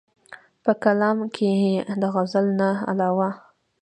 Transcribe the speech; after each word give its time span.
پۀ 0.63 0.71
کلام 0.83 1.17
کښې 1.35 1.51
ئې 1.61 1.73
د 2.01 2.03
غزل 2.13 2.45
نه 2.59 2.69
علاوه 2.91 3.29